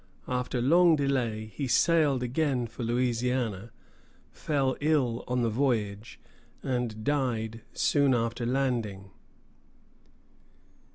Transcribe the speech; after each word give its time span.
After 0.27 0.63
long 0.63 0.95
delay, 0.95 1.45
he 1.53 1.67
sailed 1.67 2.23
again 2.23 2.65
for 2.65 2.81
Louisiana, 2.81 3.69
fell 4.31 4.75
ill 4.81 5.23
on 5.27 5.43
the 5.43 5.49
voyage, 5.51 6.19
and 6.63 7.03
died 7.03 7.61
soon 7.75 8.15
after 8.15 8.43
landing. 8.43 9.11